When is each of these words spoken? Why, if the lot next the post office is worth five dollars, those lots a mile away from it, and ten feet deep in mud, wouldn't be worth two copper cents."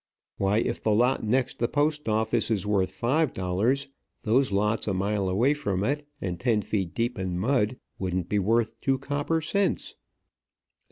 Why, 0.39 0.57
if 0.57 0.81
the 0.81 0.95
lot 0.95 1.23
next 1.23 1.59
the 1.59 1.67
post 1.67 2.09
office 2.09 2.49
is 2.49 2.65
worth 2.65 2.89
five 2.89 3.35
dollars, 3.35 3.89
those 4.23 4.51
lots 4.51 4.87
a 4.87 4.95
mile 4.95 5.29
away 5.29 5.53
from 5.53 5.83
it, 5.83 6.07
and 6.19 6.39
ten 6.39 6.63
feet 6.63 6.95
deep 6.95 7.19
in 7.19 7.37
mud, 7.37 7.77
wouldn't 7.99 8.27
be 8.27 8.39
worth 8.39 8.81
two 8.81 8.97
copper 8.97 9.41
cents." 9.41 9.93